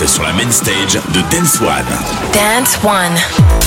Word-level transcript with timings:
Mix 0.00 0.12
sur 0.12 0.22
la 0.22 0.32
main 0.32 0.50
stage 0.50 0.94
de 1.12 1.20
Dance 1.30 1.60
One. 1.60 1.84
Dance 2.32 2.78
One. 2.82 3.63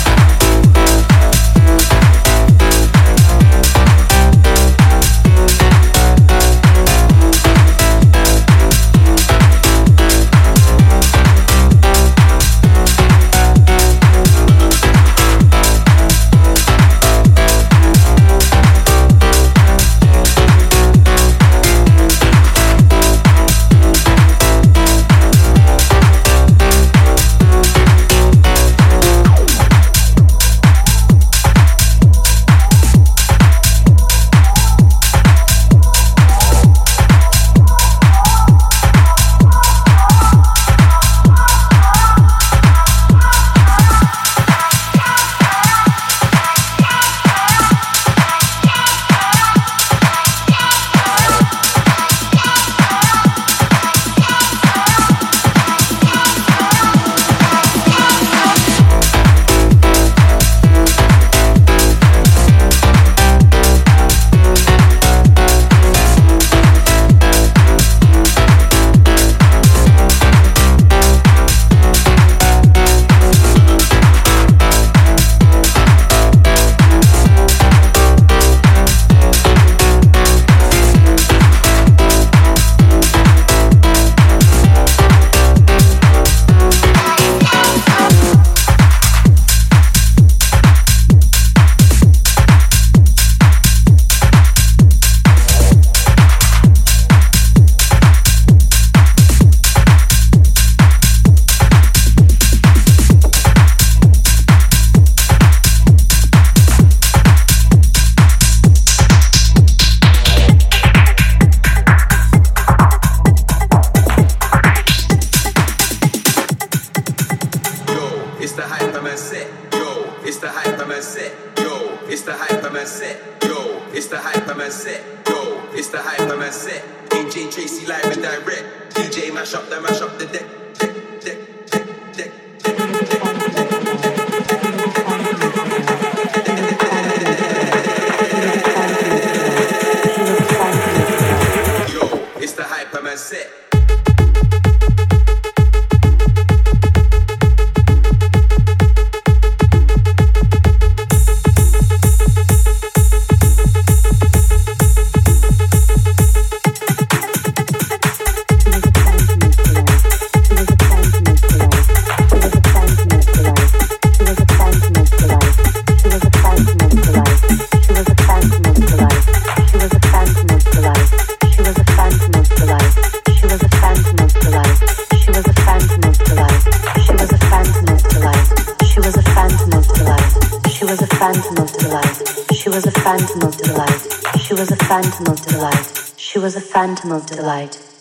Phantom 186.77 187.11
of 187.11 187.25
delight. 187.25 187.96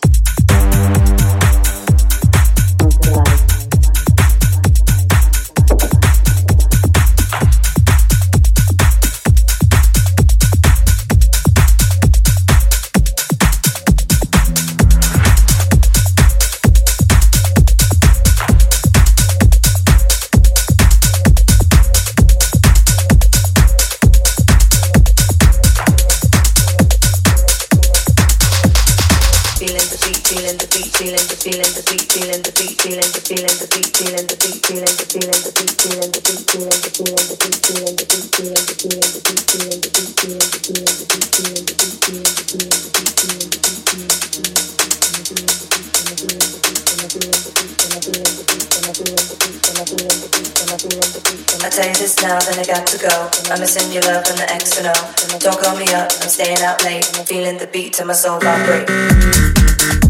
Don't 55.47 55.61
call 55.61 55.77
me 55.77 55.85
up, 55.93 56.11
I'm 56.19 56.27
staying 56.27 56.59
out 56.59 56.83
late. 56.83 57.09
I'm 57.17 57.25
feeling 57.25 57.57
the 57.57 57.67
beat 57.67 57.93
till 57.93 58.05
my 58.05 58.11
soul 58.11 58.37
vibrate. 58.37 60.06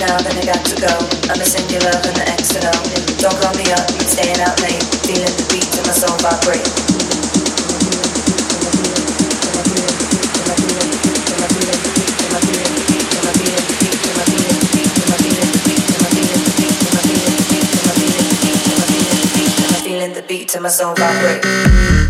now, 0.00 0.16
then 0.22 0.32
I 0.38 0.44
got 0.46 0.64
to 0.64 0.76
go. 0.80 0.92
I'm 1.28 1.38
missing 1.38 1.68
your 1.68 1.80
love 1.80 2.04
and 2.06 2.16
the 2.16 2.28
X. 2.28 2.56
Don't 3.20 3.36
call 3.36 3.52
me 3.54 3.70
up, 3.72 3.84
I'm 3.84 4.08
staying 4.08 4.40
out 4.40 4.60
late. 4.62 4.82
Feeling 5.04 5.34
the 5.36 5.46
beat 5.52 5.68
till 5.72 5.84
my 5.84 5.92
soul 5.92 6.16
vibrate. 6.18 6.64
Feeling 19.84 20.14
the 20.14 20.22
beat 20.22 20.48
till 20.48 20.62
my 20.62 20.68
soul 20.68 20.94
vibrate. 20.94 22.09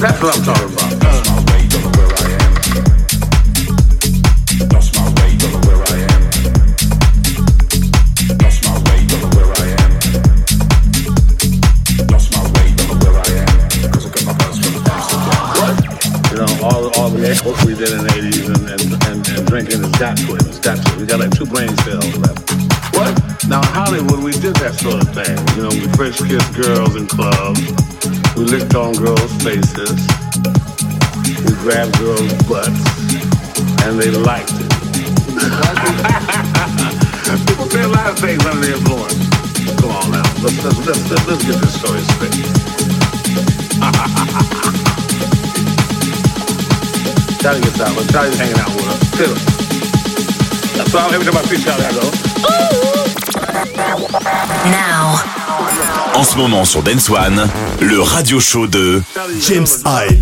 You 0.00 0.06
know, 16.36 16.48
all 16.64 16.88
all 16.96 17.10
the 17.10 17.42
what 17.44 17.62
we 17.66 17.74
did 17.74 17.92
in 17.92 18.00
the 18.00 18.08
80s 18.08 18.46
and, 18.48 18.70
and, 18.70 18.80
and, 19.04 19.28
and 19.28 19.46
drinking 19.48 19.82
has 19.82 19.92
got 19.98 20.16
to 20.16 20.34
it. 20.34 20.46
It's 20.46 20.60
got 20.60 20.78
to 20.78 20.92
it. 20.94 20.96
We 20.98 21.04
got 21.04 21.20
like 21.20 21.32
two 21.32 21.44
brain 21.44 21.76
cells 21.84 22.16
left. 22.16 22.50
What? 22.96 23.12
Now, 23.48 23.60
in 23.60 23.68
Hollywood, 23.68 24.24
we 24.24 24.32
did 24.32 24.56
that 24.64 24.80
sort 24.80 25.02
of 25.02 25.12
thing. 25.12 25.36
You 25.56 25.68
know, 25.68 25.68
we 25.68 25.92
first 25.92 26.24
kissed 26.24 26.54
girls 26.54 26.96
in 26.96 27.06
clubs. 27.06 27.89
We 28.40 28.46
licked 28.46 28.74
on 28.74 28.94
girls' 28.94 29.32
faces. 29.44 30.00
We 31.44 31.52
grabbed 31.60 31.92
girls' 31.98 32.32
butts. 32.48 32.80
And 33.84 34.00
they 34.00 34.10
liked 34.10 34.52
it. 34.56 34.70
People 37.46 37.68
say 37.68 37.82
a 37.82 37.88
lot 37.88 38.08
of 38.08 38.18
things 38.18 38.42
under 38.46 38.64
the 38.64 38.72
influence. 38.80 39.28
Come 39.78 39.90
on 39.92 40.10
now. 40.12 40.22
Let's, 40.40 40.64
let's, 40.64 40.86
let's, 40.86 41.10
let's, 41.10 41.26
let's 41.28 41.44
get 41.44 41.60
this 41.60 41.74
story 41.76 42.00
straight. 42.16 42.32
Charlie 47.42 47.60
gets 47.60 47.78
out, 47.78 47.92
Charlie's 48.08 48.38
hanging 48.38 48.56
out 48.56 48.72
with 48.72 48.88
us. 48.88 49.00
Too. 49.20 49.34
That's 50.78 50.94
why 50.94 51.10
every 51.12 51.26
time 51.26 51.36
I 51.36 51.42
see 51.44 51.58
Charlie, 51.62 51.84
I 51.84 51.92
go, 51.92 52.10
Now, 54.70 55.39
En 56.14 56.22
ce 56.22 56.36
moment 56.36 56.64
sur 56.64 56.82
Dance 56.82 57.08
One, 57.08 57.48
le 57.80 58.00
radio 58.00 58.40
show 58.40 58.66
de 58.66 59.02
James 59.40 59.66
Hype. 59.86 60.20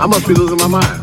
I 0.00 0.06
must 0.06 0.26
be 0.26 0.34
losing 0.34 0.58
my 0.58 0.68
mind. 0.68 1.01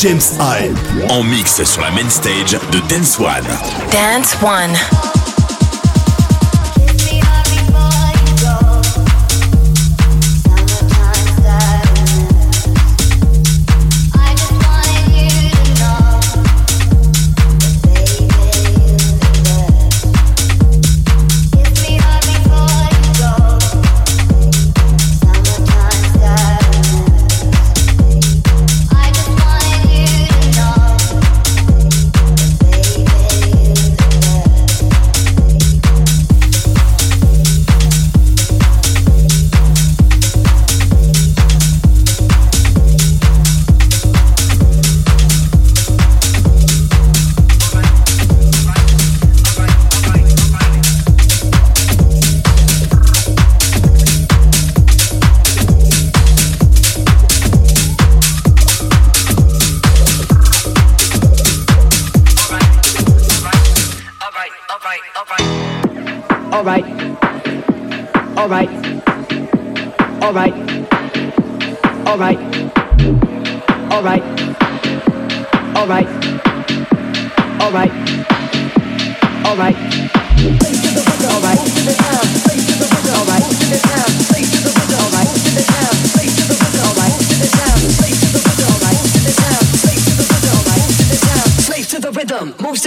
James 0.00 0.22
Hype. 0.40 0.78
En 1.10 1.22
mix 1.22 1.62
sur 1.62 1.82
la 1.82 1.90
main 1.90 2.08
stage 2.08 2.52
de 2.52 2.78
Dance 2.88 3.18
One. 3.18 3.44
Dance 3.92 4.34
One. 4.42 5.09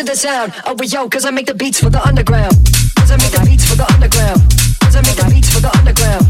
to 0.06 0.12
the 0.12 0.18
sound. 0.18 0.54
Oh, 0.66 0.72
of 0.72 0.80
we 0.80 0.88
yo, 0.88 1.08
cause 1.10 1.26
I 1.26 1.32
make 1.32 1.46
the 1.46 1.54
beats 1.54 1.80
for 1.80 1.90
the 1.90 2.02
underground. 2.06 2.56
Cause 2.96 3.12
I 3.12 3.18
make 3.18 3.32
the 3.32 3.44
beats 3.46 3.66
for 3.66 3.76
the 3.76 3.92
underground. 3.94 4.42
Cause 4.82 4.96
I 4.96 5.02
make 5.02 5.16
the 5.16 5.30
beats 5.34 5.50
for 5.54 5.62
the 5.62 5.72
underground. 5.78 6.23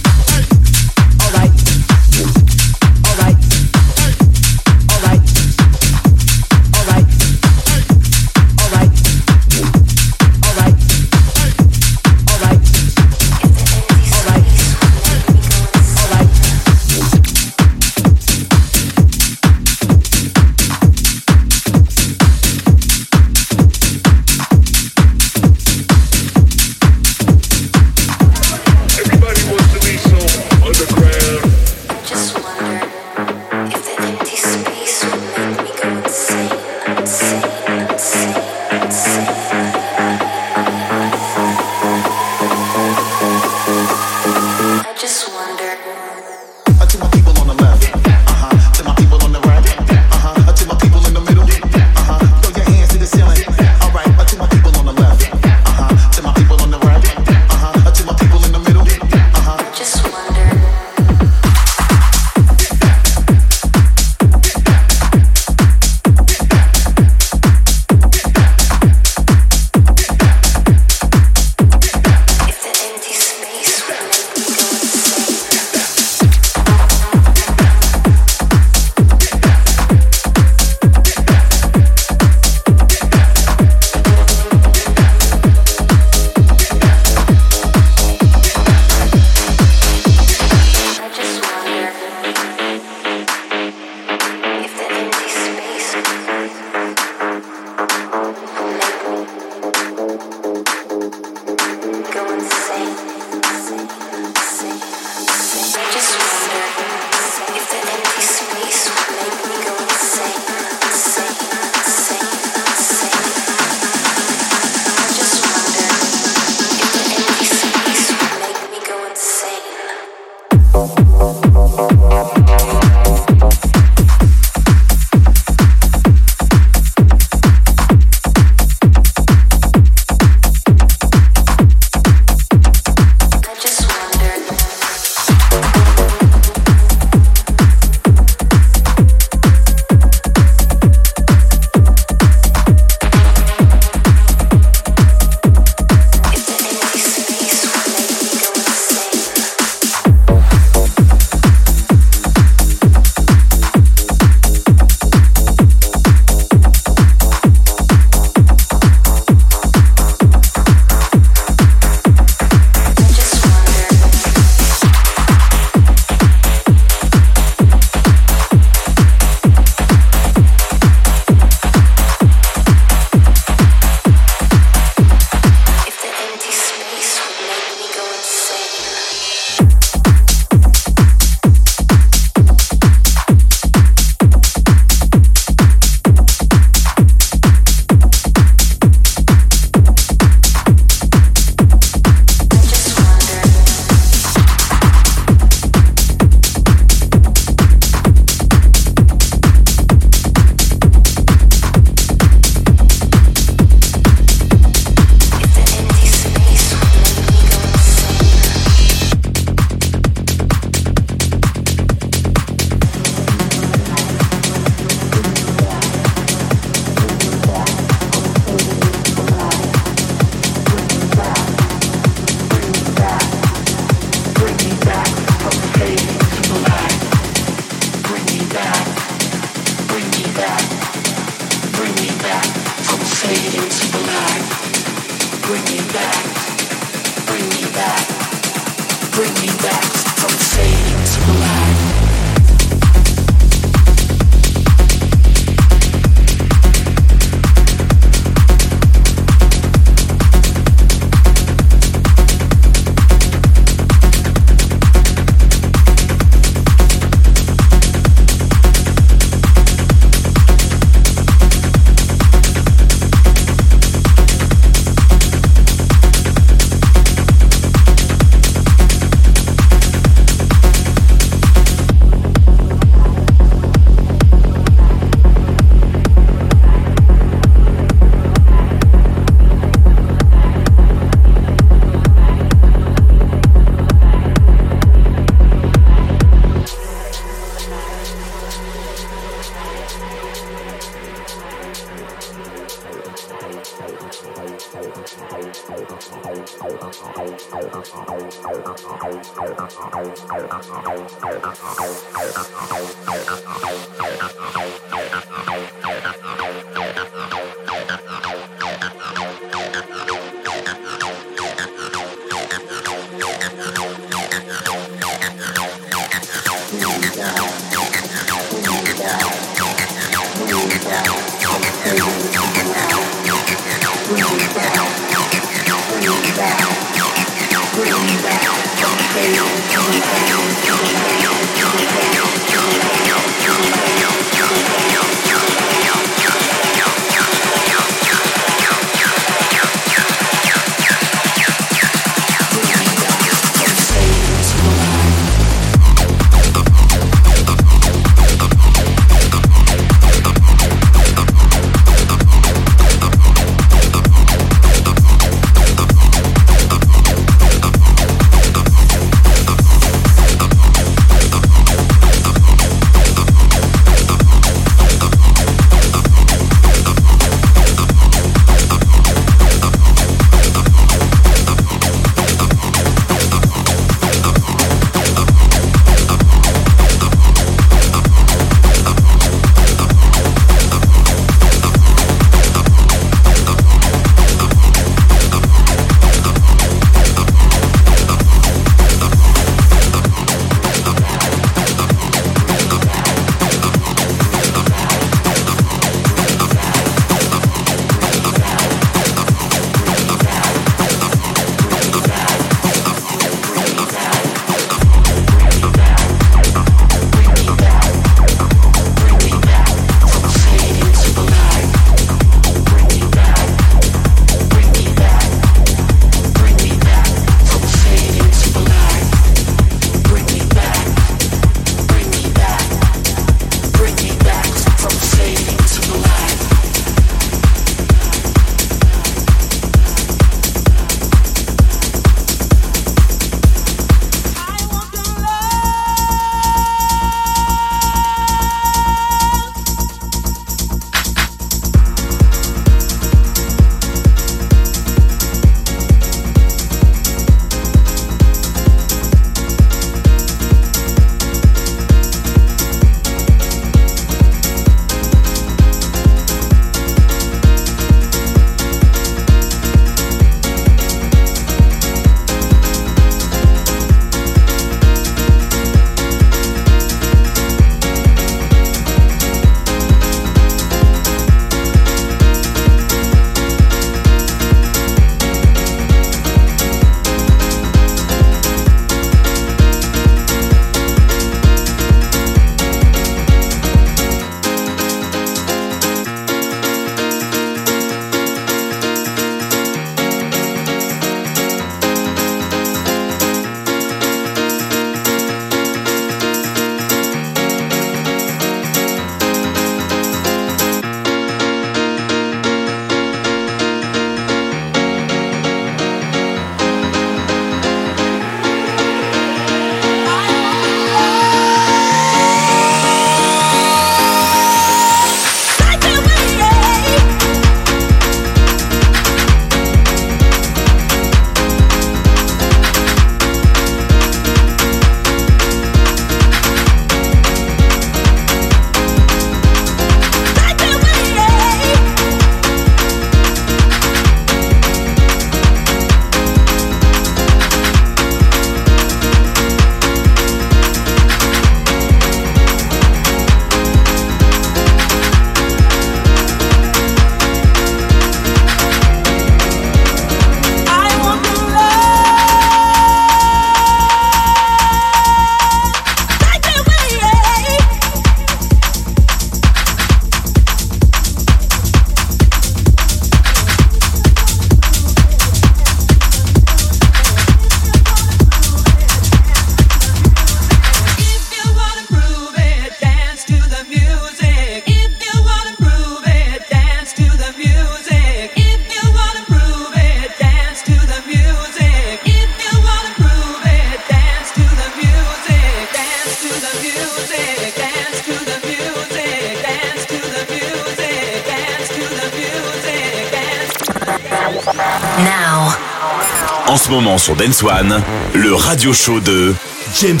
En 596.46 596.56
ce 596.56 596.70
moment 596.70 596.98
sur 596.98 597.14
Dance 597.16 597.42
One, 597.42 597.82
le 598.14 598.34
radio 598.34 598.72
show 598.72 599.00
de 599.00 599.34
James 599.80 600.00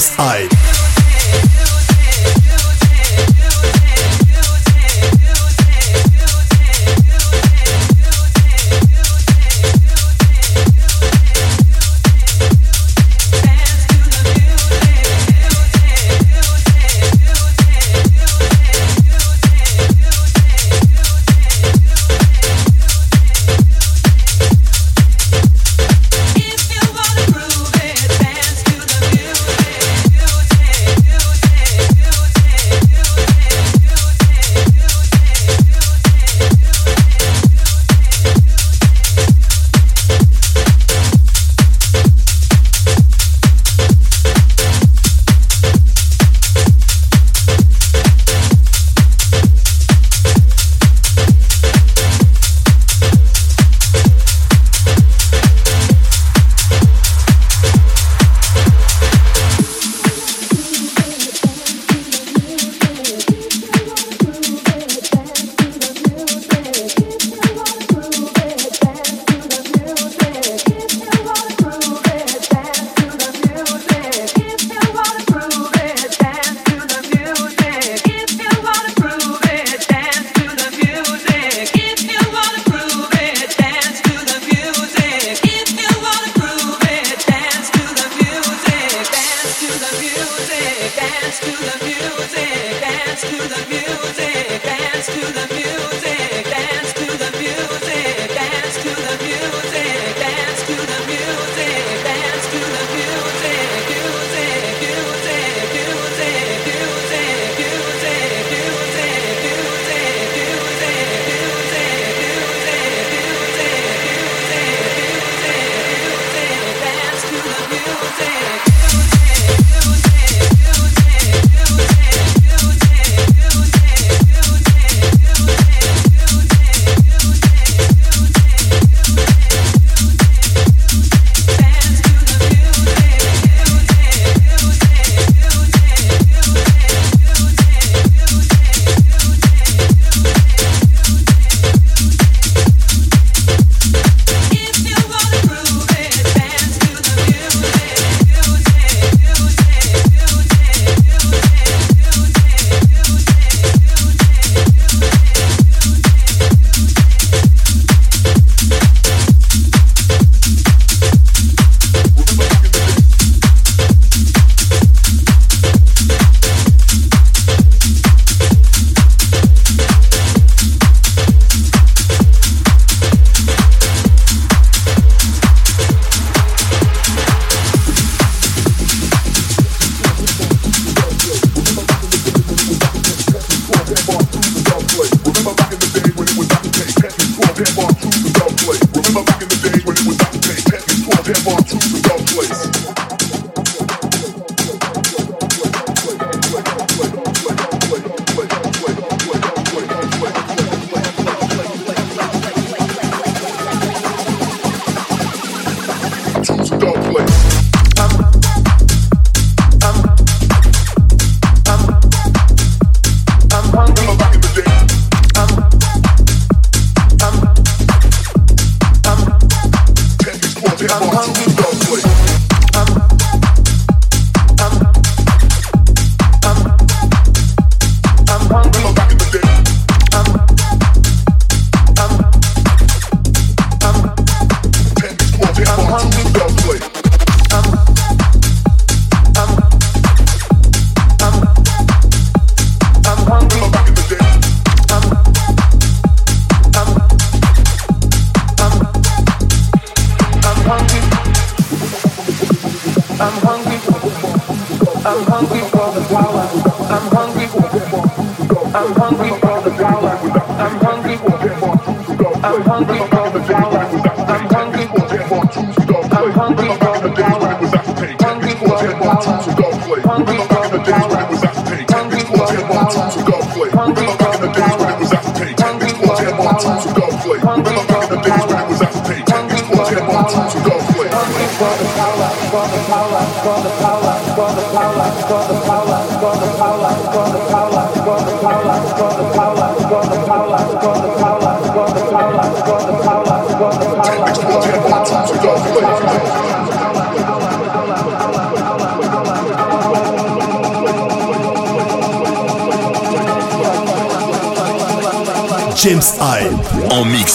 Hype. 221.00 221.28
Technics 221.28 221.47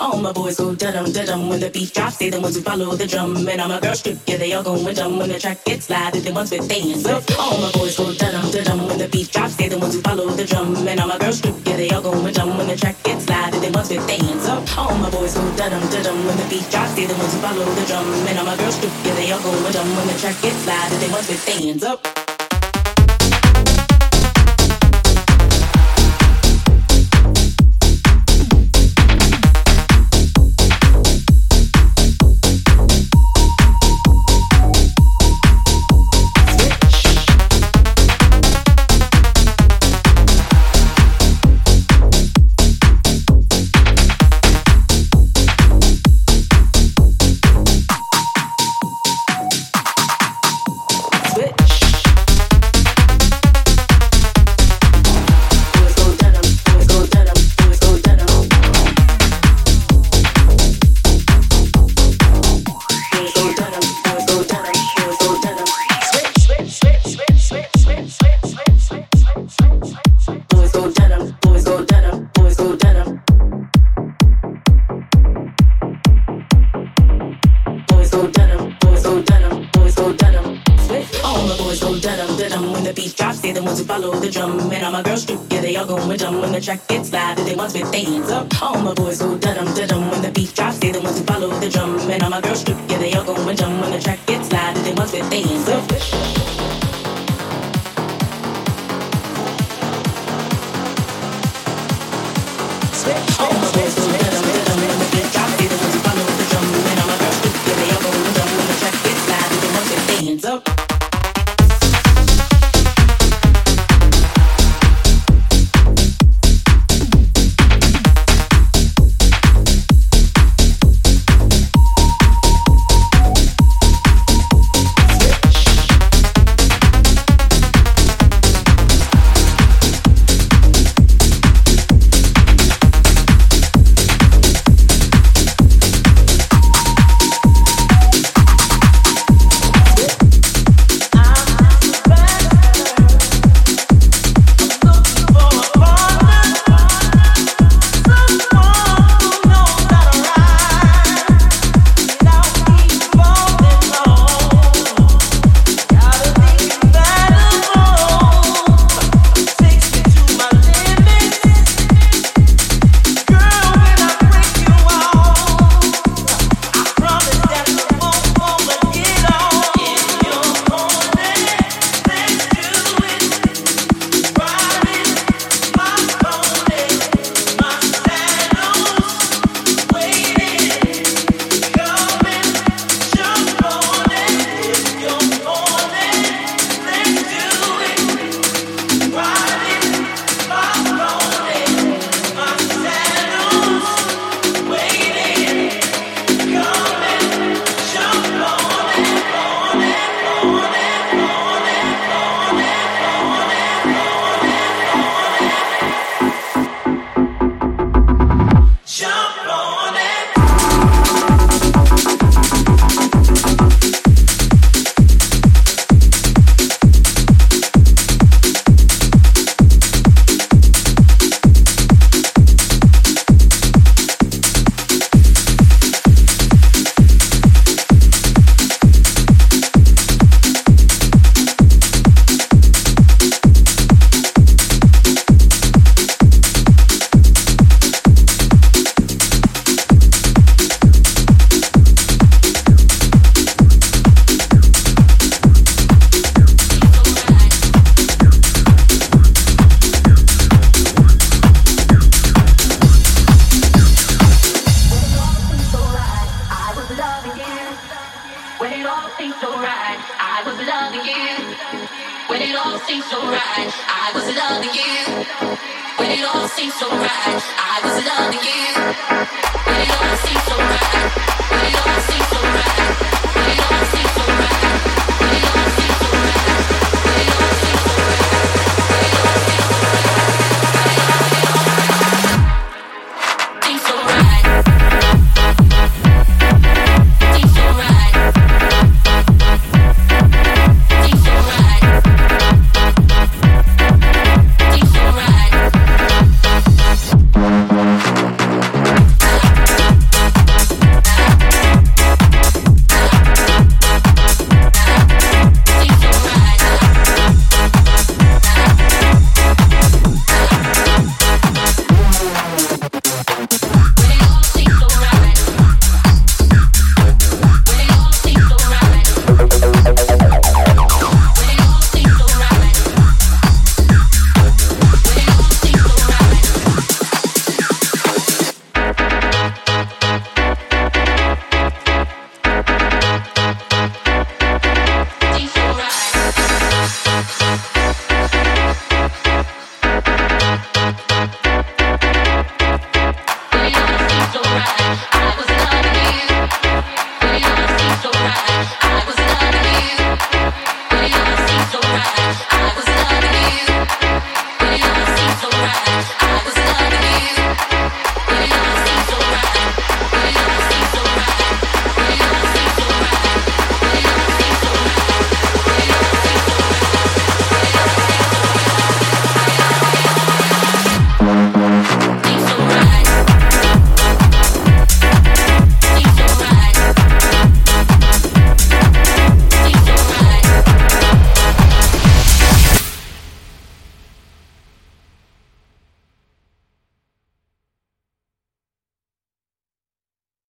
All 0.00 0.16
my 0.16 0.32
boys 0.32 0.56
go 0.56 0.74
da 0.74 0.92
dum 0.92 1.12
da 1.12 1.24
dum 1.24 1.48
when 1.48 1.60
the 1.60 1.70
beat 1.70 1.92
drops. 1.92 2.16
They 2.18 2.30
the 2.30 2.40
ones 2.40 2.56
who 2.56 2.62
follow 2.62 2.94
the 2.94 3.06
drum. 3.06 3.36
And 3.48 3.60
all 3.60 3.68
my 3.68 3.80
girls 3.80 3.98
strip, 3.98 4.18
yeah, 4.26 4.36
they 4.36 4.52
all 4.52 4.62
go 4.62 4.76
dumb 4.92 5.18
when 5.18 5.28
the 5.28 5.38
track 5.38 5.64
gets 5.64 5.90
loud. 5.90 6.12
They 6.12 6.20
the 6.20 6.32
ones 6.32 6.50
with 6.50 6.68
dance 6.68 7.06
up. 7.06 7.24
All 7.38 7.58
my 7.58 7.70
boys 7.72 7.96
go 7.96 8.12
da 8.14 8.30
dum 8.30 8.50
da 8.50 8.62
dum 8.62 8.86
when 8.86 8.98
the 8.98 9.08
beat 9.08 9.30
drops. 9.30 9.56
They 9.56 9.68
the 9.68 9.78
ones 9.78 9.94
who 9.94 10.00
follow 10.02 10.28
the 10.30 10.44
drum. 10.44 10.76
And 10.86 11.00
all 11.00 11.08
my 11.08 11.18
girls 11.18 11.38
strip, 11.38 11.54
yeah, 11.66 11.76
they 11.76 11.90
all 11.90 12.02
go 12.02 12.12
dumb 12.30 12.56
when 12.56 12.68
the 12.68 12.76
track 12.76 13.02
gets 13.02 13.28
loud. 13.28 13.52
They 13.52 13.58
the 13.58 13.70
ones 13.76 13.90
with 13.90 14.06
dance 14.06 14.46
up. 14.46 14.78
All 14.78 14.94
my 14.96 15.10
boys 15.10 15.34
go 15.34 15.42
da 15.56 15.68
dum 15.68 15.82
da 15.90 16.02
dum 16.02 16.24
when 16.26 16.36
the 16.36 16.46
beat 16.48 16.70
drops. 16.70 16.94
They 16.94 17.06
the 17.06 17.14
ones 17.14 17.34
who 17.34 17.40
follow 17.40 17.64
the 17.64 17.84
drum. 17.86 18.06
And 18.26 18.38
all 18.38 18.46
my 18.46 18.56
girls 18.56 18.74
strip, 18.74 18.92
yeah, 19.04 19.14
they 19.14 19.30
all 19.32 19.42
go 19.42 19.52
dumb 19.72 19.90
when 19.96 20.06
the 20.06 20.14
track 20.18 20.40
gets 20.42 20.66
loud. 20.66 20.90
They 20.92 21.06
the 21.06 21.12
ones 21.12 21.28
with 21.28 21.44
dance 21.46 21.84
up. 21.84 22.17